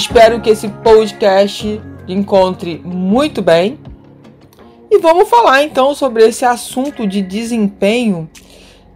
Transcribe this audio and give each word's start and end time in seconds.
Espero 0.00 0.40
que 0.40 0.48
esse 0.48 0.66
podcast 0.66 1.78
encontre 2.08 2.80
muito 2.82 3.42
bem. 3.42 3.78
E 4.90 4.98
vamos 4.98 5.28
falar 5.28 5.62
então 5.62 5.94
sobre 5.94 6.26
esse 6.26 6.42
assunto 6.42 7.06
de 7.06 7.20
desempenho. 7.20 8.26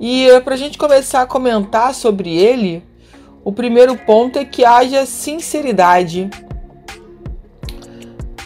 E 0.00 0.26
eh, 0.26 0.40
para 0.40 0.54
a 0.54 0.56
gente 0.56 0.78
começar 0.78 1.20
a 1.20 1.26
comentar 1.26 1.94
sobre 1.94 2.34
ele, 2.34 2.82
o 3.44 3.52
primeiro 3.52 3.94
ponto 3.98 4.38
é 4.38 4.46
que 4.46 4.64
haja 4.64 5.04
sinceridade 5.04 6.30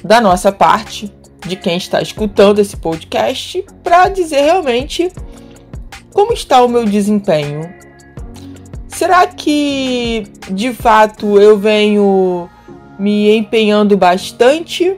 da 0.03 0.21
nossa 0.21 0.51
parte, 0.51 1.15
de 1.47 1.55
quem 1.55 1.77
está 1.77 2.03
escutando 2.03 2.59
esse 2.59 2.77
podcast, 2.77 3.65
para 3.85 4.09
dizer 4.09 4.41
realmente 4.41 5.13
como 6.13 6.33
está 6.33 6.61
o 6.65 6.69
meu 6.69 6.85
desempenho, 6.85 7.73
Será 8.99 9.29
que 9.29 10.27
de 10.51 10.73
fato 10.73 11.39
eu 11.39 11.57
venho 11.57 12.51
me 12.99 13.31
empenhando 13.37 13.97
bastante 13.97 14.97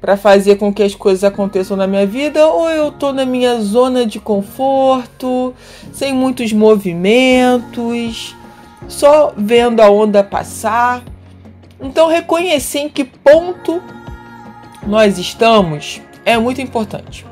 para 0.00 0.16
fazer 0.16 0.56
com 0.56 0.72
que 0.72 0.82
as 0.82 0.94
coisas 0.94 1.22
aconteçam 1.22 1.76
na 1.76 1.86
minha 1.86 2.06
vida 2.06 2.46
ou 2.46 2.70
eu 2.70 2.90
tô 2.90 3.12
na 3.12 3.26
minha 3.26 3.60
zona 3.60 4.06
de 4.06 4.18
conforto, 4.18 5.54
sem 5.92 6.14
muitos 6.14 6.54
movimentos, 6.54 8.34
só 8.88 9.34
vendo 9.36 9.80
a 9.80 9.90
onda 9.90 10.24
passar? 10.24 11.04
Então 11.82 12.08
reconhecer 12.08 12.78
em 12.78 12.88
que 12.88 13.04
ponto 13.04 13.82
nós 14.86 15.18
estamos 15.18 16.00
é 16.24 16.38
muito 16.38 16.62
importante. 16.62 17.26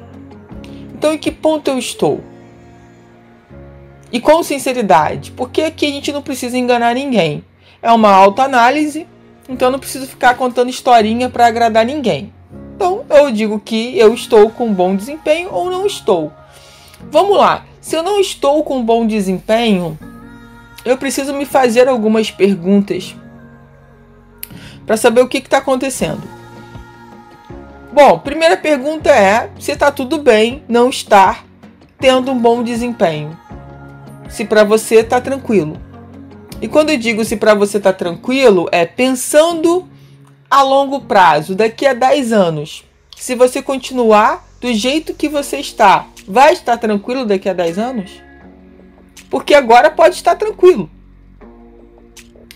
Então 0.93 1.15
em 1.15 1.19
que 1.19 1.31
ponto 1.31 1.69
eu 1.69 1.79
estou? 1.79 2.21
E 4.13 4.21
com 4.21 4.43
sinceridade, 4.43 5.31
porque 5.33 5.63
aqui 5.63 5.87
a 5.87 5.91
gente 5.91 6.13
não 6.13 6.23
precisa 6.23 6.59
enganar 6.59 6.95
ninguém. 6.95 7.45
É 7.83 7.91
uma 7.93 8.11
autoanálise, 8.11 9.07
então 9.49 9.71
não 9.71 9.79
preciso 9.79 10.07
ficar 10.07 10.35
contando 10.35 10.71
historinha 10.71 11.29
para 11.29 11.47
agradar 11.47 11.85
ninguém. 11.85 12.33
Então 12.75 13.05
eu 13.09 13.31
digo 13.31 13.61
que 13.61 13.97
eu 13.99 14.13
estou 14.15 14.51
com 14.51 14.73
bom 14.73 14.97
desempenho 14.97 15.51
ou 15.53 15.71
não 15.71 15.87
estou. 15.87 16.33
Vamos 17.11 17.37
lá, 17.37 17.65
se 17.81 17.97
eu 17.97 18.03
não 18.03 18.21
estou 18.21 18.63
com 18.65 18.85
bom 18.85 19.07
desempenho, 19.07 19.99
eu 20.85 20.97
preciso 20.97 21.33
me 21.33 21.45
fazer 21.45 21.89
algumas 21.89 22.31
perguntas 22.31 23.15
para 24.85 24.97
saber 24.97 25.21
o 25.21 25.29
que 25.29 25.39
está 25.39 25.59
acontecendo. 25.59 26.23
Bom, 27.93 28.19
primeira 28.19 28.57
pergunta 28.57 29.11
é 29.11 29.51
se 29.59 29.73
está 29.73 29.91
tudo 29.91 30.19
bem 30.19 30.63
não 30.69 30.89
estar 30.89 31.45
tendo 31.99 32.31
um 32.33 32.39
bom 32.39 32.63
desempenho 32.63 33.37
se 34.31 34.45
para 34.45 34.65
você 34.65 35.03
tá 35.03 35.21
tranquilo. 35.21 35.77
E 36.63 36.69
quando 36.69 36.91
eu 36.91 36.97
digo 36.97 37.25
se 37.25 37.37
para 37.37 37.55
você 37.55 37.81
tá 37.81 37.93
tranquilo, 37.93 38.69
é 38.71 38.87
pensando 38.87 39.89
a 40.51 40.63
longo 40.63 41.01
prazo, 41.03 41.55
daqui 41.55 41.87
a 41.87 41.93
10 41.93 42.33
anos. 42.33 42.85
Se 43.17 43.35
você 43.35 43.63
continuar 43.63 44.47
do 44.61 44.73
jeito 44.73 45.15
que 45.15 45.29
você 45.29 45.59
está, 45.59 46.07
vai 46.27 46.53
estar 46.53 46.77
tranquilo 46.77 47.25
daqui 47.25 47.49
a 47.49 47.53
10 47.53 47.79
anos? 47.79 48.11
Porque 49.29 49.55
agora 49.55 49.91
pode 49.91 50.17
estar 50.17 50.37
tranquilo. 50.37 50.91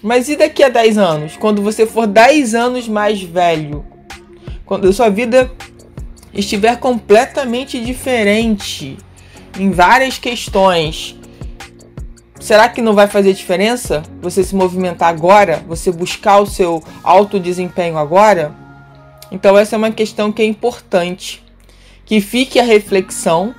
Mas 0.02 0.28
e 0.28 0.36
daqui 0.36 0.62
a 0.62 0.68
10 0.68 0.98
anos? 0.98 1.36
Quando 1.36 1.62
você 1.62 1.86
for 1.86 2.06
10 2.06 2.54
anos 2.54 2.88
mais 2.88 3.22
velho? 3.22 3.84
Quando 4.66 4.88
a 4.88 4.92
sua 4.92 5.08
vida 5.08 5.50
estiver 6.32 6.76
completamente 6.78 7.82
diferente 7.82 8.98
em 9.58 9.70
várias 9.70 10.18
questões 10.18 11.16
Será 12.44 12.68
que 12.68 12.82
não 12.82 12.92
vai 12.92 13.06
fazer 13.06 13.32
diferença 13.32 14.02
você 14.20 14.44
se 14.44 14.54
movimentar 14.54 15.08
agora, 15.08 15.64
você 15.66 15.90
buscar 15.90 16.40
o 16.40 16.46
seu 16.46 16.84
alto 17.02 17.40
desempenho 17.40 17.96
agora? 17.96 18.52
Então 19.32 19.56
essa 19.56 19.76
é 19.76 19.78
uma 19.78 19.90
questão 19.90 20.30
que 20.30 20.42
é 20.42 20.44
importante, 20.44 21.42
que 22.04 22.20
fique 22.20 22.60
a 22.60 22.62
reflexão 22.62 23.54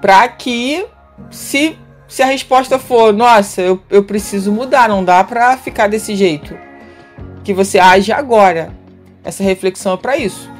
para 0.00 0.26
que 0.26 0.86
se 1.30 1.76
se 2.08 2.22
a 2.22 2.26
resposta 2.26 2.78
for, 2.78 3.12
nossa, 3.12 3.60
eu, 3.60 3.78
eu 3.90 4.02
preciso 4.02 4.50
mudar, 4.50 4.88
não 4.88 5.04
dá 5.04 5.22
para 5.22 5.54
ficar 5.58 5.86
desse 5.86 6.16
jeito, 6.16 6.56
que 7.44 7.52
você 7.52 7.78
age 7.78 8.10
agora. 8.10 8.72
Essa 9.22 9.42
reflexão 9.42 9.92
é 9.92 9.96
para 9.98 10.16
isso. 10.16 10.50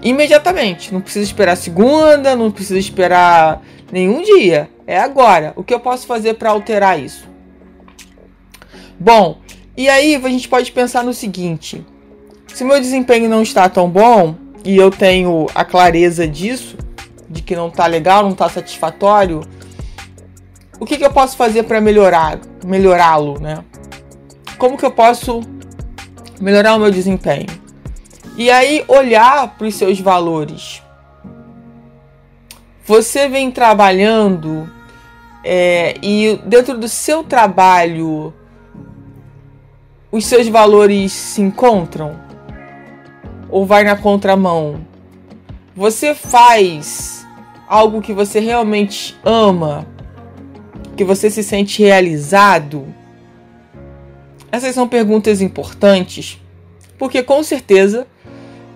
Imediatamente, 0.00 0.94
não 0.94 1.00
precisa 1.00 1.24
esperar 1.24 1.56
segunda, 1.56 2.36
não 2.36 2.52
precisa 2.52 2.78
esperar 2.78 3.60
nenhum 3.92 4.22
dia. 4.22 4.70
É 4.86 4.98
agora. 4.98 5.52
O 5.54 5.62
que 5.62 5.72
eu 5.72 5.78
posso 5.78 6.06
fazer 6.06 6.34
para 6.34 6.50
alterar 6.50 6.98
isso? 6.98 7.28
Bom, 8.98 9.38
e 9.76 9.88
aí 9.88 10.16
a 10.16 10.28
gente 10.28 10.48
pode 10.48 10.72
pensar 10.72 11.04
no 11.04 11.12
seguinte: 11.12 11.84
se 12.48 12.64
meu 12.64 12.80
desempenho 12.80 13.28
não 13.28 13.42
está 13.42 13.68
tão 13.68 13.88
bom 13.88 14.34
e 14.64 14.76
eu 14.76 14.90
tenho 14.90 15.46
a 15.54 15.64
clareza 15.64 16.26
disso, 16.26 16.76
de 17.28 17.42
que 17.42 17.54
não 17.54 17.68
está 17.68 17.86
legal, 17.86 18.22
não 18.22 18.32
está 18.32 18.48
satisfatório, 18.48 19.42
o 20.78 20.84
que, 20.84 20.96
que 20.96 21.04
eu 21.04 21.12
posso 21.12 21.36
fazer 21.36 21.62
para 21.62 21.80
melhorar, 21.80 22.40
melhorá-lo, 22.64 23.38
né? 23.40 23.64
Como 24.58 24.76
que 24.76 24.84
eu 24.84 24.90
posso 24.90 25.40
melhorar 26.40 26.74
o 26.74 26.78
meu 26.78 26.90
desempenho? 26.90 27.46
E 28.36 28.50
aí 28.50 28.84
olhar 28.88 29.56
para 29.56 29.66
os 29.66 29.74
seus 29.74 30.00
valores. 30.00 30.81
Você 32.84 33.28
vem 33.28 33.48
trabalhando 33.48 34.68
é, 35.44 35.94
e 36.02 36.40
dentro 36.44 36.76
do 36.76 36.88
seu 36.88 37.22
trabalho 37.22 38.34
os 40.10 40.26
seus 40.26 40.48
valores 40.48 41.12
se 41.12 41.40
encontram? 41.40 42.20
Ou 43.48 43.64
vai 43.64 43.84
na 43.84 43.96
contramão? 43.96 44.84
Você 45.76 46.12
faz 46.12 47.24
algo 47.68 48.02
que 48.02 48.12
você 48.12 48.40
realmente 48.40 49.16
ama? 49.24 49.86
Que 50.96 51.04
você 51.04 51.30
se 51.30 51.44
sente 51.44 51.84
realizado? 51.84 52.92
Essas 54.50 54.74
são 54.74 54.88
perguntas 54.88 55.40
importantes, 55.40 56.40
porque 56.98 57.22
com 57.22 57.44
certeza 57.44 58.08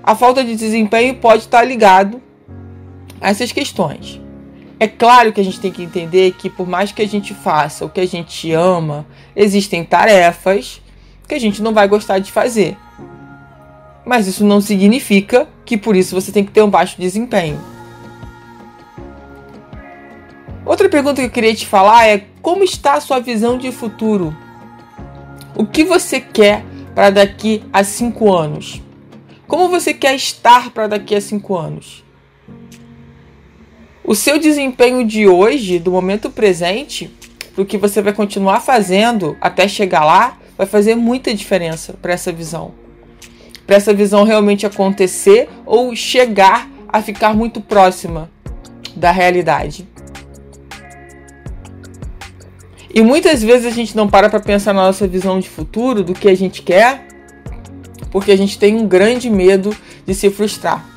a 0.01 0.15
falta 0.15 0.45
de 0.45 0.55
desempenho 0.55 1.17
pode 1.17 1.43
estar 1.43 1.65
ligado 1.65 2.23
essas 3.21 3.53
questões. 3.53 4.21
É 4.79 4.87
claro 4.87 5.33
que 5.33 5.41
a 5.41 5.45
gente 5.45 5.59
tem 5.59 5.73
que 5.73 5.83
entender 5.83 6.33
que 6.33 6.51
por 6.51 6.69
mais 6.69 6.93
que 6.93 7.01
a 7.01 7.09
gente 7.09 7.33
faça 7.33 7.85
o 7.85 7.89
que 7.89 8.01
a 8.01 8.07
gente 8.07 8.53
ama, 8.53 9.07
existem 9.35 9.83
tarefas 9.85 10.83
que 11.27 11.35
a 11.35 11.41
gente 11.41 11.63
não 11.63 11.73
vai 11.73 11.89
gostar 11.89 12.19
de 12.19 12.31
fazer. 12.31 12.77
Mas 14.05 14.27
isso 14.27 14.45
não 14.45 14.61
significa 14.61 15.49
que 15.65 15.77
por 15.77 15.97
isso 15.97 16.15
você 16.15 16.31
tem 16.31 16.45
que 16.45 16.53
ter 16.53 16.63
um 16.63 16.71
baixo 16.71 17.01
desempenho. 17.01 17.59
Outra 20.65 20.89
pergunta 20.89 21.21
que 21.21 21.27
eu 21.27 21.31
queria 21.31 21.55
te 21.55 21.67
falar 21.67 22.07
é 22.07 22.25
como 22.43 22.63
está 22.63 22.95
a 22.95 23.01
sua 23.01 23.19
visão 23.19 23.57
de 23.57 23.73
futuro? 23.73 24.37
O 25.57 25.65
que 25.65 25.85
você 25.85 26.21
quer 26.21 26.65
para 26.95 27.11
daqui 27.11 27.63
a 27.73 27.83
cinco 27.83 28.33
anos? 28.33 28.83
Como 29.47 29.69
você 29.69 29.95
quer 29.95 30.15
estar 30.15 30.71
para 30.71 30.87
daqui 30.87 31.15
a 31.15 31.21
cinco 31.21 31.57
anos? 31.57 32.05
O 34.07 34.15
seu 34.15 34.39
desempenho 34.39 35.05
de 35.05 35.27
hoje, 35.27 35.81
do 35.81 35.91
momento 35.91 36.31
presente, 36.31 37.11
o 37.57 37.65
que 37.65 37.77
você 37.77 38.01
vai 38.01 38.13
continuar 38.13 38.61
fazendo 38.61 39.37
até 39.41 39.67
chegar 39.67 40.05
lá, 40.05 40.39
vai 40.57 40.65
fazer 40.65 40.95
muita 40.95 41.35
diferença 41.35 41.93
para 42.01 42.13
essa 42.13 42.31
visão. 42.31 42.73
Para 43.67 43.75
essa 43.75 43.93
visão 43.93 44.23
realmente 44.23 44.65
acontecer 44.65 45.49
ou 45.67 45.97
chegar 45.97 46.71
a 46.89 47.03
ficar 47.03 47.35
muito 47.35 47.61
próxima 47.61 48.31
da 48.95 49.11
realidade. 49.11 49.89
E 52.95 53.03
muitas 53.03 53.43
vezes 53.43 53.67
a 53.67 53.75
gente 53.75 53.97
não 53.97 54.07
para 54.07 54.31
para 54.31 54.39
pensar 54.39 54.73
na 54.73 54.87
nossa 54.87 55.09
visão 55.09 55.41
de 55.41 55.49
futuro, 55.49 56.05
do 56.05 56.15
que 56.15 56.29
a 56.29 56.37
gente 56.37 56.63
quer, 56.63 57.09
porque 58.13 58.31
a 58.31 58.37
gente 58.37 58.57
tem 58.57 58.77
um 58.77 58.87
grande 58.87 59.29
medo 59.29 59.77
de 60.07 60.15
se 60.15 60.31
frustrar. 60.31 60.96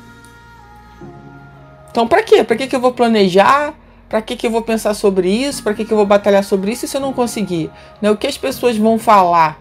Então, 1.90 2.06
para 2.06 2.22
quê? 2.22 2.44
Para 2.44 2.56
que, 2.56 2.66
que 2.66 2.76
eu 2.76 2.80
vou 2.80 2.92
planejar 2.92 3.74
Para 4.08 4.20
que, 4.22 4.36
que 4.36 4.46
eu 4.46 4.50
vou 4.50 4.62
pensar 4.62 4.94
sobre 4.94 5.28
isso? 5.28 5.62
Para 5.62 5.74
que, 5.74 5.84
que 5.84 5.92
eu 5.92 5.96
vou 5.96 6.06
batalhar 6.06 6.42
sobre 6.42 6.72
isso 6.72 6.86
se 6.86 6.96
eu 6.96 7.00
não 7.00 7.12
conseguir? 7.12 7.70
Né? 8.02 8.10
O 8.10 8.16
que 8.16 8.26
as 8.26 8.36
pessoas 8.36 8.76
vão 8.76 8.98
falar? 8.98 9.60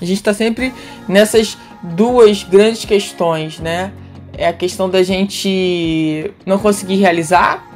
A 0.00 0.04
gente 0.04 0.18
está 0.18 0.32
sempre 0.32 0.72
nessas 1.08 1.58
duas 1.82 2.44
grandes 2.44 2.84
questões, 2.84 3.58
né? 3.58 3.92
É 4.32 4.46
a 4.46 4.52
questão 4.52 4.88
da 4.88 5.02
gente 5.02 6.32
não 6.46 6.58
conseguir 6.58 6.96
realizar 6.96 7.66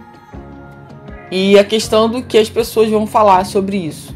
e 1.31 1.59
a 1.59 1.65
questão 1.65 2.09
do 2.09 2.23
que 2.23 2.39
as 2.39 2.49
pessoas 2.49 2.89
vão 2.89 3.07
falar 3.07 3.45
sobre 3.45 3.77
isso. 3.77 4.15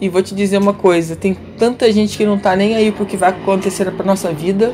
E 0.00 0.08
vou 0.08 0.22
te 0.22 0.34
dizer 0.34 0.58
uma 0.58 0.74
coisa, 0.74 1.16
tem 1.16 1.34
tanta 1.58 1.90
gente 1.90 2.16
que 2.16 2.24
não 2.26 2.38
tá 2.38 2.54
nem 2.54 2.76
aí 2.76 2.92
pro 2.92 3.06
que 3.06 3.16
vai 3.16 3.30
acontecer 3.30 3.90
pra 3.90 4.04
nossa 4.04 4.32
vida, 4.32 4.72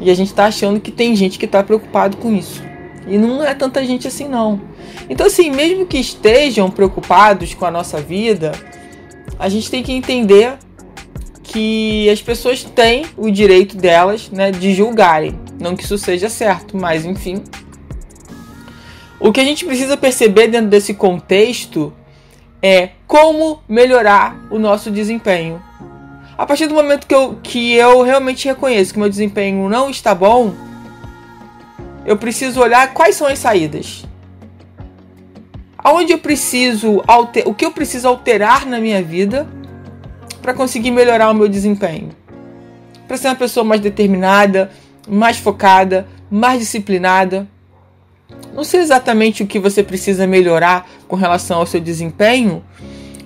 e 0.00 0.10
a 0.10 0.14
gente 0.14 0.32
tá 0.32 0.46
achando 0.46 0.80
que 0.80 0.90
tem 0.90 1.14
gente 1.16 1.38
que 1.38 1.46
tá 1.46 1.62
preocupado 1.62 2.16
com 2.16 2.34
isso. 2.34 2.62
E 3.06 3.16
não 3.16 3.42
é 3.42 3.54
tanta 3.54 3.84
gente 3.84 4.06
assim 4.06 4.28
não. 4.28 4.60
Então 5.08 5.26
assim, 5.26 5.50
mesmo 5.50 5.86
que 5.86 5.98
estejam 5.98 6.70
preocupados 6.70 7.54
com 7.54 7.64
a 7.64 7.70
nossa 7.70 8.00
vida, 8.00 8.52
a 9.38 9.48
gente 9.48 9.70
tem 9.70 9.82
que 9.82 9.92
entender 9.92 10.58
que 11.42 12.08
as 12.10 12.20
pessoas 12.20 12.62
têm 12.62 13.06
o 13.16 13.30
direito 13.30 13.76
delas, 13.76 14.30
né, 14.30 14.50
de 14.50 14.74
julgarem. 14.74 15.38
Não 15.58 15.74
que 15.74 15.82
isso 15.82 15.96
seja 15.96 16.28
certo, 16.28 16.76
mas 16.76 17.04
enfim. 17.04 17.42
O 19.18 19.32
que 19.32 19.40
a 19.40 19.44
gente 19.44 19.64
precisa 19.64 19.96
perceber 19.96 20.48
dentro 20.48 20.68
desse 20.68 20.94
contexto 20.94 21.92
é 22.62 22.90
como 23.06 23.60
melhorar 23.68 24.46
o 24.50 24.58
nosso 24.58 24.90
desempenho. 24.90 25.62
A 26.38 26.46
partir 26.46 26.68
do 26.68 26.74
momento 26.74 27.04
que 27.04 27.14
eu, 27.14 27.36
que 27.42 27.74
eu 27.74 28.02
realmente 28.02 28.46
reconheço 28.46 28.92
que 28.92 28.98
meu 29.00 29.08
desempenho 29.08 29.68
não 29.68 29.90
está 29.90 30.14
bom, 30.14 30.54
eu 32.06 32.16
preciso 32.16 32.60
olhar 32.60 32.94
quais 32.94 33.16
são 33.16 33.26
as 33.26 33.40
saídas. 33.40 34.04
Aonde 35.76 36.12
eu 36.12 36.18
preciso 36.18 37.02
alter, 37.08 37.42
o 37.44 37.52
que 37.52 37.66
eu 37.66 37.72
preciso 37.72 38.06
alterar 38.06 38.64
na 38.66 38.78
minha 38.78 39.02
vida 39.02 39.48
para 40.40 40.54
conseguir 40.54 40.92
melhorar 40.92 41.28
o 41.28 41.34
meu 41.34 41.48
desempenho. 41.48 42.10
Para 43.08 43.16
ser 43.16 43.26
uma 43.26 43.34
pessoa 43.34 43.64
mais 43.64 43.80
determinada, 43.80 44.70
mais 45.08 45.38
focada, 45.38 46.06
mais 46.30 46.60
disciplinada. 46.60 47.48
Não 48.54 48.62
sei 48.62 48.78
exatamente 48.78 49.42
o 49.42 49.46
que 49.46 49.58
você 49.58 49.82
precisa 49.82 50.24
melhorar 50.24 50.88
com 51.08 51.16
relação 51.16 51.58
ao 51.58 51.66
seu 51.66 51.80
desempenho, 51.80 52.62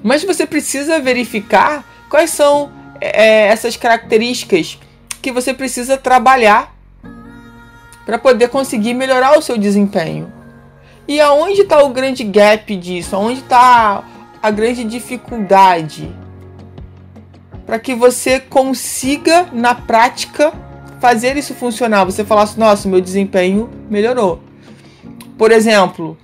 mas 0.02 0.24
você 0.24 0.46
precisa 0.46 0.98
verificar 0.98 1.84
quais 2.08 2.30
são 2.30 2.80
é, 3.02 3.46
essas 3.48 3.76
características 3.76 4.78
que 5.20 5.32
você 5.32 5.52
precisa 5.52 5.96
trabalhar 5.96 6.74
para 8.04 8.18
poder 8.18 8.48
conseguir 8.48 8.94
melhorar 8.94 9.38
o 9.38 9.42
seu 9.42 9.56
desempenho. 9.58 10.32
E 11.06 11.20
aonde 11.20 11.62
está 11.62 11.82
o 11.82 11.90
grande 11.90 12.24
gap 12.24 12.74
disso? 12.76 13.16
Aonde 13.16 13.40
está 13.40 14.04
a 14.42 14.50
grande 14.50 14.84
dificuldade? 14.84 16.10
Para 17.66 17.78
que 17.78 17.94
você 17.94 18.40
consiga, 18.40 19.48
na 19.52 19.74
prática, 19.74 20.52
fazer 21.00 21.36
isso 21.36 21.54
funcionar. 21.54 22.04
Você 22.04 22.24
falar 22.24 22.42
assim, 22.42 22.60
nossa, 22.60 22.88
meu 22.88 23.00
desempenho 23.00 23.68
melhorou. 23.90 24.40
Por 25.36 25.50
exemplo, 25.50 26.16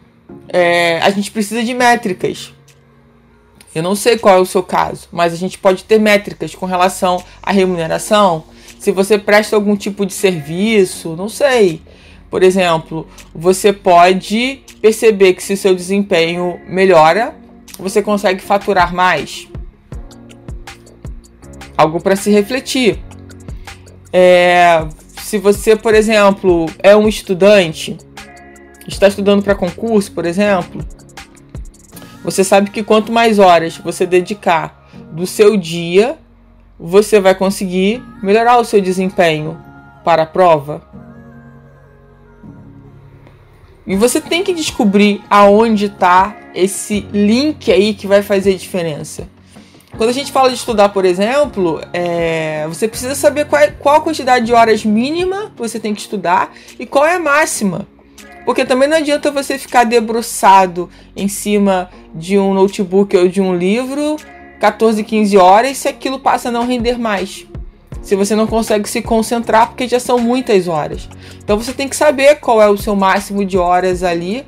é, 0.49 1.01
a 1.01 1.11
gente 1.11 1.31
precisa 1.31 1.63
de 1.63 1.75
métricas. 1.75 2.53
Eu 3.79 3.83
não 3.83 3.95
sei 3.95 4.19
qual 4.19 4.39
é 4.39 4.41
o 4.41 4.45
seu 4.45 4.61
caso, 4.61 5.07
mas 5.13 5.33
a 5.33 5.37
gente 5.37 5.57
pode 5.57 5.85
ter 5.85 6.01
métricas 6.01 6.53
com 6.53 6.67
relação 6.67 7.23
à 7.41 7.53
remuneração. 7.53 8.43
Se 8.77 8.91
você 8.91 9.17
presta 9.17 9.55
algum 9.55 9.77
tipo 9.77 10.05
de 10.05 10.13
serviço, 10.13 11.15
não 11.15 11.29
sei. 11.29 11.81
Por 12.29 12.43
exemplo, 12.43 13.07
você 13.33 13.73
pode 13.73 14.65
perceber 14.83 15.35
que 15.35 15.43
se 15.45 15.57
seu 15.57 15.77
desempenho 15.77 16.59
melhora, 16.67 17.37
você 17.79 18.03
consegue 18.03 18.43
faturar 18.43 18.93
mais. 18.93 19.47
Algo 21.77 22.01
para 22.01 22.17
se 22.17 22.33
refletir. 22.33 22.99
É, 24.13 24.89
se 25.23 25.39
você, 25.39 25.77
por 25.77 25.95
exemplo, 25.95 26.67
é 26.81 26.97
um 26.97 27.07
estudante, 27.07 27.97
está 28.89 29.07
estudando 29.07 29.41
para 29.45 29.55
concurso, 29.55 30.11
por 30.11 30.27
exemplo, 30.27 30.85
você 32.31 32.45
sabe 32.45 32.69
que 32.69 32.83
quanto 32.83 33.11
mais 33.11 33.39
horas 33.39 33.79
você 33.79 34.05
dedicar 34.05 34.87
do 35.13 35.27
seu 35.27 35.57
dia, 35.57 36.19
você 36.79 37.19
vai 37.19 37.35
conseguir 37.35 38.03
melhorar 38.23 38.59
o 38.59 38.65
seu 38.65 38.83
desempenho 38.83 39.59
para 40.05 40.25
a 40.25 40.27
prova. 40.27 40.83
E 43.87 43.97
você 43.97 44.21
tem 44.21 44.45
que 44.45 44.53
descobrir 44.53 45.23
aonde 45.31 45.87
está 45.87 46.37
esse 46.55 47.01
link 47.11 47.73
aí 47.73 47.95
que 47.95 48.07
vai 48.07 48.21
fazer 48.21 48.55
diferença. 48.57 49.27
Quando 49.97 50.11
a 50.11 50.13
gente 50.13 50.31
fala 50.31 50.51
de 50.51 50.57
estudar, 50.57 50.91
por 50.91 51.07
exemplo, 51.07 51.81
é, 51.95 52.67
você 52.69 52.87
precisa 52.87 53.15
saber 53.15 53.47
qual, 53.47 53.63
qual 53.79 53.97
a 53.97 54.01
quantidade 54.03 54.45
de 54.45 54.53
horas 54.53 54.85
mínima 54.85 55.51
você 55.57 55.81
tem 55.81 55.95
que 55.95 56.03
estudar 56.03 56.53
e 56.79 56.85
qual 56.85 57.07
é 57.07 57.15
a 57.15 57.19
máxima. 57.19 57.87
Porque 58.49 58.65
também 58.65 58.89
não 58.89 58.97
adianta 58.97 59.31
você 59.31 59.59
ficar 59.59 59.85
debruçado 59.85 60.89
em 61.15 61.29
cima 61.29 61.91
de 62.15 62.39
um 62.39 62.55
notebook 62.55 63.15
ou 63.15 63.29
de 63.29 63.43
um 63.43 63.55
livro 63.55 64.17
14, 64.59 65.05
15 65.05 65.37
horas 65.37 65.77
se 65.77 65.87
aquilo 65.87 66.19
passa 66.19 66.49
a 66.49 66.51
não 66.51 66.67
render 66.67 66.99
mais. 66.99 67.45
Se 68.01 68.17
você 68.17 68.35
não 68.35 68.47
consegue 68.47 68.89
se 68.89 69.03
concentrar 69.03 69.69
porque 69.69 69.87
já 69.87 70.01
são 70.01 70.19
muitas 70.19 70.67
horas. 70.67 71.11
Então 71.45 71.59
você 71.59 71.75
tem 71.75 71.91
que 71.91 71.95
saber 71.95 72.37
qual 72.37 72.63
é 72.63 72.71
o 72.71 72.79
seu 72.79 72.97
máximo 72.97 73.45
de 73.45 73.59
horas 73.59 74.03
ali 74.03 74.47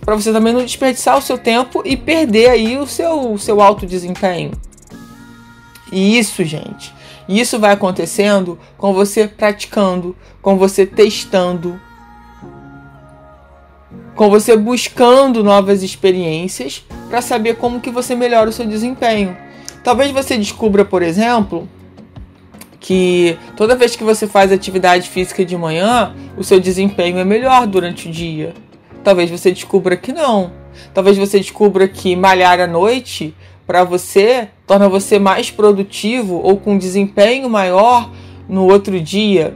para 0.00 0.16
você 0.16 0.32
também 0.32 0.52
não 0.52 0.64
desperdiçar 0.64 1.16
o 1.16 1.22
seu 1.22 1.38
tempo 1.38 1.82
e 1.84 1.96
perder 1.96 2.50
aí 2.50 2.76
o 2.76 2.84
seu, 2.84 3.32
o 3.32 3.38
seu 3.38 3.60
alto 3.60 3.86
desempenho. 3.86 4.50
E 5.92 6.18
isso, 6.18 6.42
gente, 6.42 6.92
isso 7.28 7.60
vai 7.60 7.70
acontecendo 7.70 8.58
com 8.76 8.92
você 8.92 9.28
praticando, 9.28 10.16
com 10.42 10.58
você 10.58 10.84
testando, 10.84 11.80
com 14.16 14.30
você 14.30 14.56
buscando 14.56 15.44
novas 15.44 15.82
experiências 15.82 16.82
para 17.08 17.20
saber 17.20 17.56
como 17.56 17.80
que 17.80 17.90
você 17.90 18.14
melhora 18.14 18.48
o 18.48 18.52
seu 18.52 18.66
desempenho. 18.66 19.36
Talvez 19.84 20.10
você 20.10 20.38
descubra, 20.38 20.86
por 20.86 21.02
exemplo, 21.02 21.68
que 22.80 23.38
toda 23.54 23.76
vez 23.76 23.94
que 23.94 24.02
você 24.02 24.26
faz 24.26 24.50
atividade 24.50 25.08
física 25.10 25.44
de 25.44 25.56
manhã, 25.56 26.14
o 26.36 26.42
seu 26.42 26.58
desempenho 26.58 27.18
é 27.18 27.24
melhor 27.24 27.66
durante 27.66 28.08
o 28.08 28.10
dia. 28.10 28.54
Talvez 29.04 29.30
você 29.30 29.52
descubra 29.52 29.96
que 29.96 30.12
não. 30.12 30.50
Talvez 30.94 31.18
você 31.18 31.38
descubra 31.38 31.86
que 31.86 32.16
malhar 32.16 32.58
à 32.58 32.66
noite 32.66 33.34
para 33.66 33.84
você 33.84 34.48
torna 34.66 34.88
você 34.88 35.18
mais 35.18 35.50
produtivo 35.50 36.40
ou 36.42 36.56
com 36.56 36.78
desempenho 36.78 37.50
maior 37.50 38.10
no 38.48 38.64
outro 38.64 38.98
dia. 38.98 39.54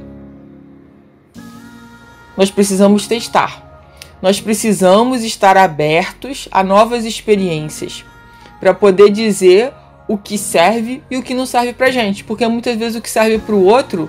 Nós 2.37 2.51
precisamos 2.51 3.07
testar 3.07 3.70
nós 4.23 4.41
precisamos 4.41 5.25
estar 5.25 5.57
abertos 5.57 6.49
a 6.51 6.63
novas 6.63 7.05
experiências 7.05 8.05
para 8.59 8.75
poder 8.75 9.11
dizer 9.11 9.73
o 10.07 10.19
que 10.19 10.37
serve 10.37 11.03
e 11.11 11.17
o 11.17 11.23
que 11.23 11.35
não 11.35 11.47
serve 11.47 11.73
para 11.73 11.91
gente, 11.91 12.25
porque 12.25 12.47
muitas 12.47 12.77
vezes 12.77 12.97
o 12.97 13.01
que 13.01 13.09
serve 13.09 13.39
para 13.39 13.55
o 13.55 13.65
outro, 13.65 14.09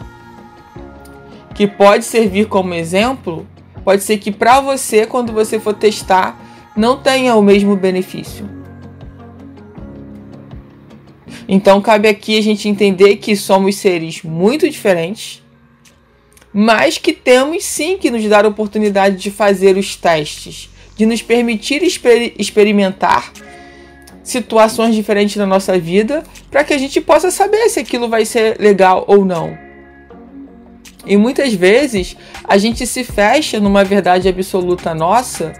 que 1.53 1.67
pode 1.67 2.03
servir 2.03 2.47
como 2.47 2.73
exemplo, 2.73 3.47
pode 3.83 4.03
ser 4.03 4.17
que 4.17 4.31
para 4.31 4.59
você, 4.59 5.05
quando 5.05 5.31
você 5.31 5.59
for 5.59 5.73
testar, 5.73 6.39
não 6.75 6.97
tenha 6.97 7.35
o 7.35 7.41
mesmo 7.41 7.75
benefício. 7.75 8.49
Então 11.47 11.81
cabe 11.81 12.07
aqui 12.07 12.37
a 12.37 12.41
gente 12.41 12.67
entender 12.67 13.17
que 13.17 13.35
somos 13.35 13.75
seres 13.75 14.23
muito 14.23 14.69
diferentes 14.69 15.40
mas 16.53 16.97
que 16.97 17.13
temos 17.13 17.63
sim 17.63 17.97
que 17.97 18.11
nos 18.11 18.23
dar 18.25 18.45
a 18.45 18.49
oportunidade 18.49 19.17
de 19.17 19.31
fazer 19.31 19.77
os 19.77 19.95
testes, 19.95 20.69
de 20.95 21.05
nos 21.05 21.21
permitir 21.21 21.83
exper 21.83 22.33
experimentar 22.37 23.31
situações 24.23 24.93
diferentes 24.93 25.35
na 25.37 25.45
nossa 25.45 25.77
vida, 25.77 26.23
para 26.49 26.63
que 26.63 26.73
a 26.73 26.77
gente 26.77 27.01
possa 27.01 27.31
saber 27.31 27.69
se 27.69 27.79
aquilo 27.79 28.07
vai 28.07 28.25
ser 28.25 28.59
legal 28.59 29.03
ou 29.07 29.25
não. 29.25 29.57
E 31.05 31.17
muitas 31.17 31.53
vezes 31.53 32.15
a 32.43 32.57
gente 32.57 32.85
se 32.85 33.03
fecha 33.03 33.59
numa 33.59 33.83
verdade 33.83 34.29
absoluta 34.29 34.93
nossa 34.93 35.53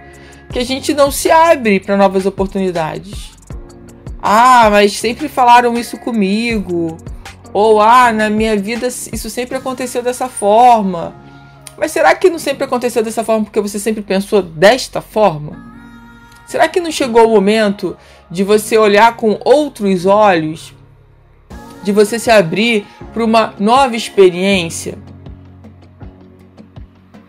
que 0.52 0.58
a 0.58 0.64
gente 0.64 0.94
não 0.94 1.10
se 1.10 1.30
abre 1.30 1.80
para 1.80 1.96
novas 1.96 2.26
oportunidades. 2.26 3.32
Ah, 4.20 4.68
mas 4.70 4.92
sempre 4.92 5.28
falaram 5.28 5.76
isso 5.76 5.98
comigo. 5.98 6.96
Ou, 7.52 7.80
ah, 7.80 8.12
na 8.12 8.30
minha 8.30 8.56
vida 8.56 8.86
isso 8.86 9.28
sempre 9.28 9.56
aconteceu 9.56 10.02
dessa 10.02 10.28
forma. 10.28 11.14
Mas 11.76 11.90
será 11.90 12.14
que 12.14 12.30
não 12.30 12.38
sempre 12.38 12.64
aconteceu 12.64 13.02
dessa 13.02 13.24
forma 13.24 13.44
porque 13.44 13.60
você 13.60 13.78
sempre 13.78 14.02
pensou 14.02 14.42
desta 14.42 15.00
forma? 15.00 15.72
Será 16.46 16.68
que 16.68 16.80
não 16.80 16.90
chegou 16.90 17.26
o 17.26 17.30
momento 17.30 17.96
de 18.30 18.44
você 18.44 18.76
olhar 18.76 19.16
com 19.16 19.38
outros 19.44 20.06
olhos? 20.06 20.74
De 21.82 21.92
você 21.92 22.18
se 22.18 22.30
abrir 22.30 22.86
para 23.12 23.24
uma 23.24 23.54
nova 23.58 23.96
experiência? 23.96 24.98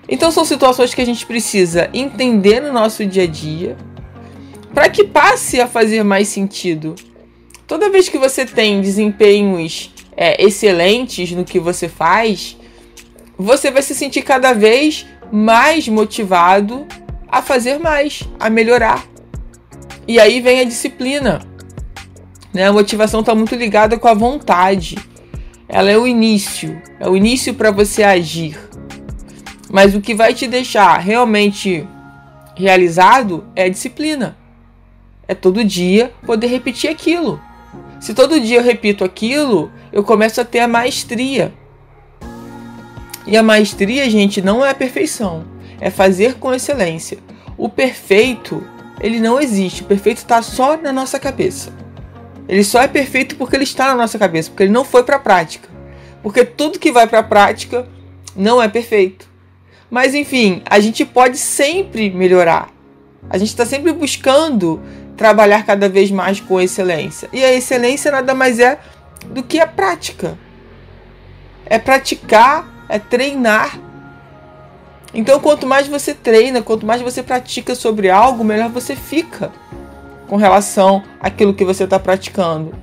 Então 0.08 0.32
são 0.32 0.46
situações 0.46 0.94
que 0.94 1.02
a 1.02 1.06
gente 1.06 1.26
precisa 1.26 1.90
entender 1.94 2.60
no 2.62 2.72
nosso 2.72 3.06
dia 3.06 3.24
a 3.24 3.28
dia 3.28 3.78
para 4.74 4.90
que 4.90 5.04
passe 5.04 5.62
a 5.62 5.68
fazer 5.68 6.04
mais 6.04 6.28
sentido. 6.28 6.96
Toda 7.66 7.90
vez 7.90 8.10
que 8.10 8.18
você 8.18 8.46
tem 8.46 8.82
desempenhos 8.82 9.93
é, 10.16 10.44
excelentes 10.44 11.32
no 11.32 11.44
que 11.44 11.60
você 11.60 11.88
faz, 11.88 12.58
você 13.38 13.72
vai 13.72 13.82
se 13.82 13.96
sentir 13.96 14.22
cada 14.22 14.54
vez 14.54 15.06
mais 15.32 15.88
motivado 15.88 16.86
a 17.28 17.42
fazer 17.42 17.80
mais, 17.80 18.24
a 18.40 18.50
melhorar. 18.50 19.06
E 20.08 20.20
aí 20.20 20.40
vem 20.40 20.60
a 20.60 20.64
disciplina. 20.64 21.42
Né? 22.54 22.68
A 22.68 22.74
motivação 22.74 23.22
está 23.22 23.34
muito 23.34 23.56
ligada 23.56 23.98
com 23.98 24.08
a 24.08 24.14
vontade. 24.14 24.98
Ela 25.68 25.90
é 25.90 25.98
o 25.98 26.06
início, 26.06 26.80
é 27.00 27.10
o 27.10 27.18
início 27.18 27.54
para 27.56 27.72
você 27.72 28.04
agir. 28.04 28.60
Mas 29.72 29.96
o 29.96 30.02
que 30.02 30.14
vai 30.14 30.34
te 30.34 30.46
deixar 30.46 30.98
realmente 31.00 31.88
realizado 32.56 33.44
é 33.56 33.64
a 33.64 33.70
disciplina. 33.70 34.38
É 35.28 35.34
todo 35.34 35.64
dia 35.64 36.14
poder 36.26 36.48
repetir 36.48 36.90
aquilo. 36.90 37.42
Se 38.04 38.14
todo 38.14 38.38
dia 38.38 38.58
eu 38.58 38.64
repito 38.64 39.06
aquilo, 39.06 39.72
eu 39.90 40.04
começo 40.04 40.42
a 40.42 40.44
ter 40.44 40.60
a 40.60 40.68
maestria. 40.68 41.54
E 43.26 43.38
a 43.38 43.42
maestria, 43.42 44.10
gente, 44.10 44.42
não 44.42 44.64
é 44.64 44.72
a 44.72 44.76
perfeição, 44.76 45.46
é 45.80 45.90
fazer 45.90 46.34
com 46.34 46.54
excelência. 46.54 47.20
O 47.58 47.70
perfeito, 47.70 48.62
ele 49.00 49.22
não 49.22 49.40
existe. 49.40 49.84
O 49.84 49.86
perfeito 49.86 50.18
está 50.18 50.42
só 50.42 50.76
na 50.76 50.92
nossa 50.92 51.18
cabeça. 51.18 51.72
Ele 52.46 52.66
só 52.66 52.82
é 52.82 52.90
perfeito 52.90 53.38
porque 53.38 53.56
ele 53.56 53.64
está 53.64 53.88
na 53.88 53.96
nossa 53.96 54.20
cabeça, 54.20 54.50
porque 54.50 54.64
ele 54.64 54.74
não 54.74 54.84
foi 54.84 55.04
para 55.04 55.16
a 55.16 55.20
prática. 55.20 55.70
Porque 56.22 56.44
tudo 56.44 56.80
que 56.80 56.92
vai 56.92 57.08
para 57.08 57.20
a 57.20 57.24
prática 57.24 57.88
não 58.36 58.62
é 58.62 58.68
perfeito. 58.68 59.30
Mas 59.90 60.14
enfim, 60.14 60.62
a 60.66 60.78
gente 60.82 61.06
pode 61.06 61.38
sempre 61.38 62.12
melhorar. 62.12 62.70
A 63.30 63.38
gente 63.38 63.48
está 63.48 63.66
sempre 63.66 63.94
buscando 63.94 64.82
trabalhar 65.24 65.66
cada 65.66 65.88
vez 65.88 66.12
mais 66.12 66.42
com 66.42 66.60
excelência. 66.60 67.30
E 67.32 67.42
a 67.42 67.54
excelência 67.54 68.12
nada 68.12 68.36
mais 68.36 68.60
é 68.60 68.78
do 69.28 69.42
que 69.42 69.58
a 69.58 69.66
prática. 69.66 70.38
É 71.66 71.80
praticar, 71.80 72.68
é 72.90 73.00
treinar. 73.00 73.80
Então, 75.14 75.40
quanto 75.40 75.66
mais 75.66 75.88
você 75.88 76.14
treina, 76.14 76.62
quanto 76.62 76.86
mais 76.86 77.02
você 77.02 77.24
pratica 77.24 77.74
sobre 77.74 78.10
algo, 78.10 78.44
melhor 78.44 78.68
você 78.68 78.98
fica 78.98 79.50
com 80.28 80.36
relação 80.36 81.02
àquilo 81.22 81.54
que 81.54 81.64
você 81.64 81.86
está 81.86 81.98
praticando. 81.98 82.76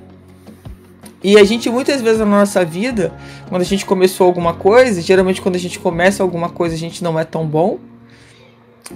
E 1.23 1.37
a 1.37 1.43
gente 1.43 1.69
muitas 1.69 2.01
vezes 2.01 2.17
na 2.17 2.25
nossa 2.25 2.65
vida, 2.65 3.13
quando 3.49 3.61
a 3.61 3.65
gente 3.65 3.85
começou 3.85 4.25
alguma 4.25 4.55
coisa, 4.55 4.99
geralmente 4.99 5.43
quando 5.43 5.57
a 5.57 5.59
gente 5.59 5.77
começa 5.77 6.23
alguma 6.23 6.49
coisa 6.49 6.73
a 6.73 6.79
gente 6.79 7.03
não 7.03 7.19
é 7.19 7.23
tão 7.23 7.45
bom. 7.45 7.77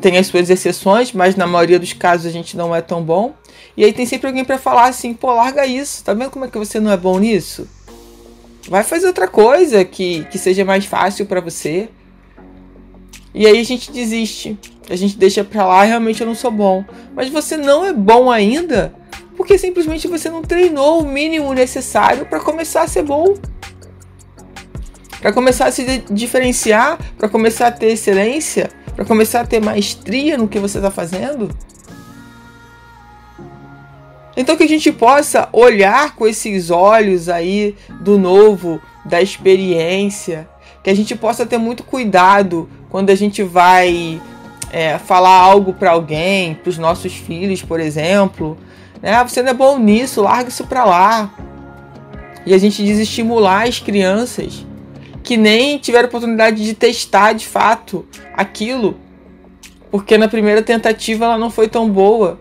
Tem 0.01 0.18
as 0.18 0.27
suas 0.27 0.50
exceções, 0.50 1.12
mas 1.13 1.36
na 1.36 1.48
maioria 1.48 1.80
dos 1.80 1.94
casos 1.94 2.25
a 2.25 2.32
gente 2.32 2.58
não 2.58 2.75
é 2.75 2.82
tão 2.82 3.01
bom. 3.01 3.34
E 3.77 3.84
aí 3.84 3.94
tem 3.94 4.06
sempre 4.06 4.27
alguém 4.27 4.44
para 4.44 4.58
falar 4.58 4.88
assim, 4.88 5.13
pô, 5.13 5.34
larga 5.34 5.65
isso. 5.65 6.04
Tá 6.04 6.13
vendo 6.13 6.30
como 6.30 6.46
é 6.46 6.48
que 6.50 6.58
você 6.58 6.80
não 6.80 6.92
é 6.92 6.98
bom 6.98 7.20
nisso? 7.20 7.68
Vai 8.70 8.84
fazer 8.84 9.08
outra 9.08 9.27
coisa 9.27 9.86
que, 9.86 10.25
que 10.25 10.38
seja 10.38 10.65
mais 10.65 10.86
fácil 10.86 11.25
para 11.25 11.39
você. 11.39 11.89
E 13.34 13.46
aí 13.46 13.60
a 13.60 13.63
gente 13.63 13.92
desiste. 13.92 14.58
A 14.89 14.96
gente 14.96 15.18
deixa 15.18 15.44
pra 15.44 15.65
lá, 15.65 15.84
realmente 15.84 16.22
eu 16.22 16.27
não 16.27 16.36
sou 16.36 16.51
bom. 16.51 16.84
Mas 17.15 17.30
você 17.30 17.58
não 17.58 17.86
é 17.86 17.94
bom 17.94 18.32
ainda 18.32 18.94
porque 19.36 19.58
simplesmente 19.58 20.08
você 20.08 20.30
não 20.30 20.42
treinou 20.42 21.01
o 21.01 21.08
mínimo 21.08 21.54
necessário 21.54 22.25
para 22.25 22.39
começar 22.39 22.84
a 22.84 22.88
ser 22.88 23.04
bom. 23.04 23.36
Para 25.20 25.34
começar 25.34 25.68
a 25.68 25.72
se 25.72 26.04
diferenciar, 26.10 26.98
para 27.18 27.27
começar 27.27 27.68
a 27.68 27.72
ter 27.72 27.88
excelência, 27.88 28.70
para 28.96 29.06
começar 29.06 29.42
a 29.42 29.46
ter 29.46 29.62
maestria 29.62 30.38
no 30.38 30.48
que 30.48 30.60
você 30.60 30.78
está 30.78 30.90
fazendo. 30.90 31.50
Então 34.38 34.58
que 34.58 34.64
a 34.64 34.68
gente 34.68 34.92
possa 34.92 35.48
olhar 35.54 36.16
com 36.16 36.28
esses 36.28 36.70
olhos 36.70 37.30
aí 37.30 37.75
do 38.02 38.18
novo, 38.18 38.82
da 39.06 39.22
experiência, 39.22 40.48
que 40.84 40.90
a 40.90 40.96
gente 40.96 41.16
possa 41.16 41.46
ter 41.46 41.58
muito 41.58 41.84
cuidado 41.84 42.70
quando 42.90 43.10
a 43.10 43.16
gente 43.16 43.44
vai 43.44 44.22
é, 44.72 44.98
falar 44.98 45.40
algo 45.40 45.74
para 45.74 45.92
alguém, 45.92 46.54
para 46.56 46.70
os 46.70 46.78
nossos 46.78 47.14
filhos, 47.14 47.62
por 47.62 47.80
exemplo, 47.80 48.58
né? 49.02 49.14
Ah, 49.14 49.24
você 49.24 49.42
não 49.42 49.52
é 49.52 49.54
bom 49.54 49.78
nisso, 49.78 50.22
larga 50.22 50.50
isso 50.50 50.66
pra 50.66 50.84
lá. 50.84 51.34
E 52.46 52.54
a 52.54 52.58
gente 52.58 52.84
desestimular 52.84 53.68
as 53.68 53.80
crianças 53.80 54.66
que 55.25 55.36
nem 55.36 55.79
tiveram 55.79 56.08
oportunidade 56.08 56.63
de 56.63 56.74
testar 56.75 57.34
de 57.34 57.48
fato 57.48 58.05
aquilo, 58.34 58.98
porque 59.89 60.17
na 60.17 60.27
primeira 60.27 60.62
tentativa 60.62 61.25
ela 61.25 61.38
não 61.38 61.50
foi 61.50 61.67
tão 61.67 61.89
boa. 61.89 62.39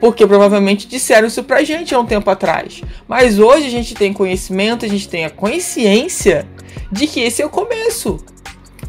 Porque 0.00 0.26
provavelmente 0.26 0.86
disseram 0.86 1.26
isso 1.28 1.42
pra 1.44 1.64
gente 1.64 1.94
há 1.94 1.98
um 1.98 2.06
tempo 2.06 2.28
atrás. 2.28 2.82
Mas 3.06 3.38
hoje 3.38 3.66
a 3.66 3.70
gente 3.70 3.94
tem 3.94 4.12
conhecimento, 4.12 4.84
a 4.84 4.88
gente 4.88 5.08
tem 5.08 5.24
a 5.24 5.30
consciência 5.30 6.46
de 6.90 7.06
que 7.06 7.20
esse 7.20 7.40
é 7.40 7.46
o 7.46 7.50
começo. 7.50 8.18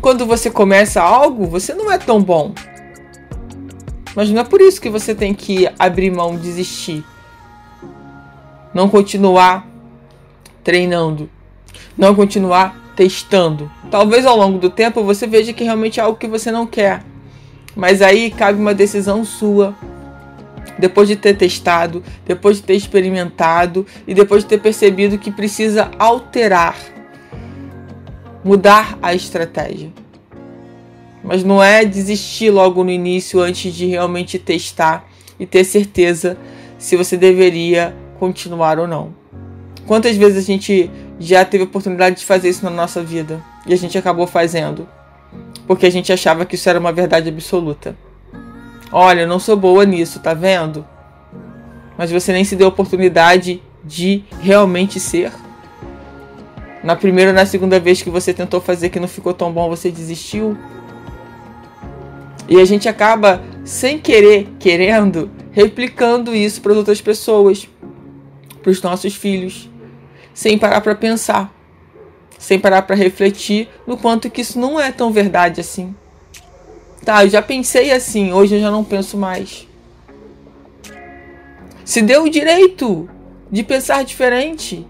Quando 0.01 0.25
você 0.25 0.49
começa 0.49 1.01
algo, 1.01 1.45
você 1.45 1.73
não 1.73 1.91
é 1.91 1.97
tão 1.97 2.21
bom. 2.21 2.53
Mas 4.15 4.29
não 4.29 4.41
é 4.41 4.43
por 4.43 4.61
isso 4.61 4.81
que 4.81 4.89
você 4.89 5.13
tem 5.15 5.33
que 5.33 5.69
abrir 5.77 6.11
mão, 6.11 6.35
desistir. 6.35 7.03
Não 8.73 8.87
continuar 8.87 9.67
treinando. 10.63 11.29
Não 11.99 12.15
continuar 12.15 12.93
testando. 12.95 13.69
Talvez 13.91 14.25
ao 14.25 14.37
longo 14.37 14.57
do 14.57 14.69
tempo 14.69 15.03
você 15.03 15.27
veja 15.27 15.51
que 15.51 15.65
realmente 15.65 15.99
é 15.99 16.03
algo 16.03 16.17
que 16.17 16.29
você 16.29 16.49
não 16.49 16.65
quer. 16.65 17.03
Mas 17.75 18.01
aí 18.01 18.31
cabe 18.31 18.57
uma 18.57 18.73
decisão 18.73 19.25
sua. 19.25 19.75
Depois 20.77 21.09
de 21.09 21.17
ter 21.17 21.35
testado, 21.35 22.01
depois 22.25 22.55
de 22.55 22.63
ter 22.63 22.75
experimentado 22.75 23.85
e 24.07 24.13
depois 24.13 24.43
de 24.43 24.49
ter 24.49 24.59
percebido 24.59 25.17
que 25.17 25.29
precisa 25.29 25.91
alterar, 25.99 26.77
mudar 28.45 28.97
a 29.01 29.13
estratégia. 29.13 29.91
Mas 31.21 31.43
não 31.43 31.61
é 31.61 31.83
desistir 31.83 32.49
logo 32.49 32.81
no 32.81 32.91
início 32.91 33.41
antes 33.41 33.73
de 33.73 33.87
realmente 33.87 34.39
testar 34.39 35.05
e 35.37 35.45
ter 35.45 35.65
certeza 35.65 36.37
se 36.77 36.95
você 36.95 37.17
deveria 37.17 37.93
continuar 38.17 38.79
ou 38.79 38.87
não. 38.87 39.13
Quantas 39.85 40.15
vezes 40.15 40.45
a 40.45 40.47
gente 40.47 40.89
já 41.19 41.43
teve 41.43 41.65
oportunidade 41.65 42.17
de 42.17 42.25
fazer 42.25 42.49
isso 42.49 42.63
na 42.63 42.71
nossa 42.71 43.03
vida 43.03 43.43
e 43.67 43.73
a 43.73 43.77
gente 43.77 43.97
acabou 43.97 44.25
fazendo 44.25 44.87
porque 45.69 45.85
a 45.85 45.91
gente 45.91 46.11
achava 46.11 46.45
que 46.45 46.55
isso 46.55 46.67
era 46.67 46.79
uma 46.79 46.91
verdade 46.91 47.29
absoluta. 47.29 47.95
Olha, 48.91 49.21
eu 49.21 49.27
não 49.27 49.37
sou 49.37 49.55
boa 49.55 49.85
nisso, 49.85 50.19
tá 50.19 50.33
vendo? 50.33 50.83
Mas 51.95 52.09
você 52.09 52.33
nem 52.33 52.43
se 52.43 52.55
deu 52.55 52.65
a 52.65 52.69
oportunidade 52.69 53.61
de 53.83 54.23
realmente 54.41 54.99
ser. 54.99 55.31
Na 56.83 56.95
primeira 56.95 57.29
ou 57.29 57.35
na 57.35 57.45
segunda 57.45 57.79
vez 57.79 58.01
que 58.01 58.09
você 58.09 58.33
tentou 58.33 58.59
fazer 58.59 58.89
que 58.89 58.99
não 58.99 59.07
ficou 59.07 59.31
tão 59.31 59.51
bom, 59.51 59.69
você 59.69 59.91
desistiu. 59.91 60.57
E 62.47 62.59
a 62.59 62.65
gente 62.65 62.89
acaba, 62.89 63.43
sem 63.63 63.99
querer, 63.99 64.47
querendo, 64.57 65.29
replicando 65.51 66.33
isso 66.33 66.61
para 66.61 66.73
outras 66.73 66.99
pessoas, 66.99 67.69
para 68.63 68.71
os 68.71 68.81
nossos 68.81 69.13
filhos, 69.13 69.69
sem 70.33 70.57
parar 70.57 70.81
para 70.81 70.95
pensar, 70.95 71.53
sem 72.37 72.59
parar 72.59 72.83
para 72.83 72.95
refletir 72.95 73.69
no 73.85 73.97
quanto 73.97 74.29
que 74.29 74.41
isso 74.41 74.59
não 74.59 74.79
é 74.79 74.91
tão 74.91 75.11
verdade 75.11 75.61
assim. 75.61 75.95
Tá, 77.03 77.23
eu 77.23 77.29
já 77.29 77.41
pensei 77.41 77.91
assim, 77.91 78.31
hoje 78.33 78.55
eu 78.55 78.61
já 78.61 78.71
não 78.71 78.83
penso 78.83 79.17
mais. 79.17 79.67
Se 81.83 82.01
deu 82.01 82.23
o 82.23 82.29
direito 82.29 83.09
de 83.51 83.63
pensar 83.63 84.03
diferente, 84.03 84.85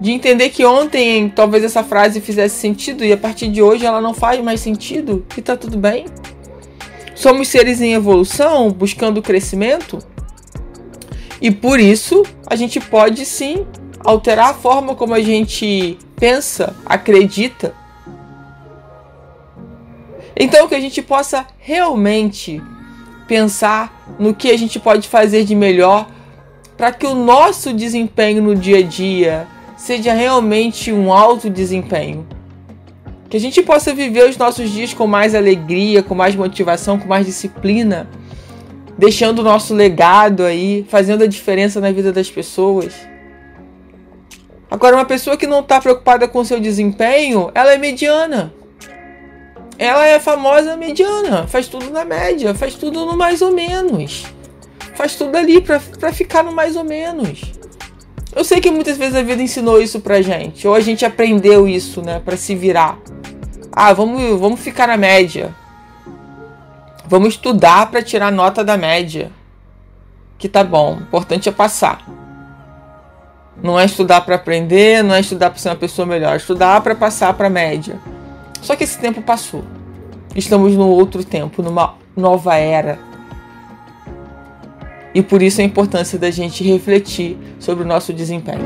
de 0.00 0.10
entender 0.10 0.50
que 0.50 0.64
ontem 0.64 1.28
talvez 1.28 1.64
essa 1.64 1.84
frase 1.84 2.20
fizesse 2.20 2.56
sentido 2.56 3.04
e 3.04 3.12
a 3.12 3.16
partir 3.16 3.48
de 3.48 3.62
hoje 3.62 3.86
ela 3.86 4.00
não 4.00 4.12
faz 4.12 4.42
mais 4.42 4.60
sentido 4.60 5.24
e 5.36 5.42
tá 5.42 5.56
tudo 5.56 5.78
bem. 5.78 6.06
Somos 7.14 7.48
seres 7.48 7.80
em 7.80 7.94
evolução, 7.94 8.70
buscando 8.70 9.22
crescimento, 9.22 9.98
e 11.40 11.50
por 11.50 11.80
isso 11.80 12.22
a 12.46 12.56
gente 12.56 12.80
pode 12.80 13.24
sim 13.24 13.66
alterar 14.04 14.50
a 14.50 14.54
forma 14.54 14.94
como 14.94 15.14
a 15.14 15.20
gente 15.20 15.98
pensa, 16.16 16.74
acredita. 16.84 17.74
Então 20.36 20.68
que 20.68 20.74
a 20.74 20.80
gente 20.80 21.00
possa 21.00 21.46
realmente 21.58 22.62
pensar 23.26 24.16
no 24.18 24.34
que 24.34 24.50
a 24.50 24.56
gente 24.56 24.78
pode 24.78 25.08
fazer 25.08 25.44
de 25.44 25.54
melhor 25.54 26.08
para 26.76 26.92
que 26.92 27.06
o 27.06 27.14
nosso 27.14 27.72
desempenho 27.72 28.42
no 28.42 28.54
dia 28.54 28.78
a 28.78 28.82
dia 28.82 29.48
seja 29.76 30.12
realmente 30.12 30.92
um 30.92 31.12
alto 31.12 31.48
desempenho. 31.48 32.26
Que 33.28 33.36
a 33.36 33.40
gente 33.40 33.62
possa 33.62 33.94
viver 33.94 34.28
os 34.28 34.36
nossos 34.36 34.70
dias 34.70 34.94
com 34.94 35.06
mais 35.06 35.34
alegria, 35.34 36.02
com 36.02 36.14
mais 36.14 36.36
motivação, 36.36 36.98
com 36.98 37.08
mais 37.08 37.26
disciplina, 37.26 38.08
deixando 38.96 39.40
o 39.40 39.42
nosso 39.42 39.74
legado 39.74 40.44
aí, 40.44 40.86
fazendo 40.88 41.24
a 41.24 41.26
diferença 41.26 41.80
na 41.80 41.90
vida 41.90 42.12
das 42.12 42.30
pessoas. 42.30 42.94
Agora, 44.70 44.96
uma 44.96 45.04
pessoa 45.04 45.36
que 45.36 45.46
não 45.46 45.60
está 45.60 45.80
preocupada 45.80 46.26
com 46.26 46.44
seu 46.44 46.58
desempenho, 46.60 47.50
ela 47.54 47.72
é 47.72 47.78
mediana. 47.78 48.52
ela 49.78 50.06
é 50.06 50.18
famosa 50.18 50.76
mediana, 50.76 51.46
faz 51.46 51.68
tudo 51.68 51.90
na 51.90 52.04
média, 52.04 52.54
faz 52.54 52.74
tudo 52.74 53.04
no 53.04 53.16
mais 53.16 53.42
ou 53.42 53.52
menos. 53.52 54.24
Faz 54.94 55.14
tudo 55.14 55.36
ali 55.36 55.60
pra 55.60 56.12
ficar 56.12 56.42
no 56.42 56.52
mais 56.52 56.76
ou 56.76 56.84
menos. 56.84 57.52
Eu 58.34 58.44
sei 58.44 58.60
que 58.60 58.70
muitas 58.70 58.96
vezes 58.96 59.14
a 59.14 59.22
vida 59.22 59.42
ensinou 59.42 59.80
isso 59.80 60.00
pra 60.00 60.22
gente, 60.22 60.66
ou 60.66 60.74
a 60.74 60.80
gente 60.80 61.04
aprendeu 61.04 61.68
isso, 61.68 62.02
né, 62.02 62.20
para 62.24 62.36
se 62.36 62.54
virar. 62.54 62.98
Ah, 63.72 63.92
vamos, 63.92 64.40
vamos 64.40 64.60
ficar 64.60 64.88
na 64.88 64.96
média. 64.96 65.54
Vamos 67.06 67.34
estudar 67.34 67.90
para 67.90 68.02
tirar 68.02 68.32
nota 68.32 68.64
da 68.64 68.76
média. 68.76 69.30
Que 70.38 70.48
tá 70.48 70.64
bom, 70.64 70.96
o 70.96 71.02
importante 71.02 71.48
é 71.48 71.52
passar. 71.52 72.04
Não 73.62 73.78
é 73.78 73.84
estudar 73.84 74.20
para 74.20 74.34
aprender, 74.34 75.02
não 75.02 75.14
é 75.14 75.20
estudar 75.20 75.50
para 75.50 75.58
ser 75.58 75.70
uma 75.70 75.76
pessoa 75.76 76.04
melhor, 76.06 76.34
é 76.34 76.36
estudar 76.36 76.80
para 76.82 76.94
passar 76.94 77.32
para 77.34 77.48
média. 77.48 77.98
Só 78.60 78.76
que 78.76 78.84
esse 78.84 78.98
tempo 78.98 79.22
passou. 79.22 79.64
Estamos 80.34 80.74
num 80.74 80.88
outro 80.88 81.24
tempo, 81.24 81.62
numa 81.62 81.94
nova 82.16 82.56
era. 82.56 82.98
E 85.14 85.22
por 85.22 85.40
isso 85.40 85.60
a 85.62 85.64
importância 85.64 86.18
da 86.18 86.30
gente 86.30 86.62
refletir 86.62 87.38
sobre 87.58 87.84
o 87.84 87.86
nosso 87.86 88.12
desempenho. 88.12 88.60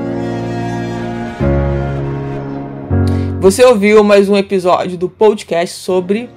Você 3.41 3.65
ouviu 3.65 4.03
mais 4.03 4.29
um 4.29 4.37
episódio 4.37 4.99
do 4.99 5.09
podcast 5.09 5.77
sobre 5.77 6.29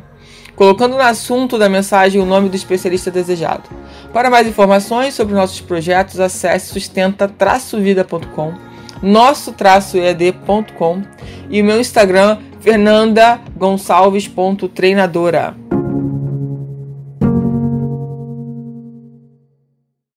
colocando 0.55 0.95
no 0.95 1.01
assunto 1.01 1.57
da 1.57 1.67
mensagem 1.67 2.21
o 2.21 2.25
nome 2.25 2.47
do 2.47 2.55
especialista 2.55 3.11
desejado. 3.11 3.69
Para 4.13 4.29
mais 4.29 4.47
informações 4.47 5.13
sobre 5.13 5.35
nossos 5.35 5.59
projetos, 5.59 6.21
acesse 6.21 6.73
sustenta-vida.com, 6.73 8.53
nosso-ead.com 9.01 11.01
e 11.49 11.61
o 11.61 11.65
meu 11.65 11.81
Instagram 11.81 12.37
fernandagonçalves.treinadora. 12.61 15.60